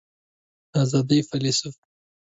[0.71, 1.75] د آزادۍ فیلیسوف